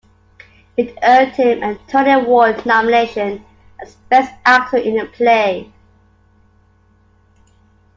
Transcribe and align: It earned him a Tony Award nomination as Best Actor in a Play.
It 0.77 0.97
earned 1.03 1.33
him 1.33 1.61
a 1.61 1.75
Tony 1.87 2.09
Award 2.11 2.65
nomination 2.65 3.45
as 3.79 3.93
Best 4.09 4.33
Actor 4.47 4.77
in 4.77 4.99
a 4.99 5.05
Play. 5.05 5.71